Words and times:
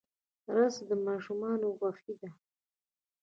رس 0.55 0.75
د 0.89 0.91
ماشومانو 1.07 1.67
خوښي 1.77 2.13
ده 2.21 2.29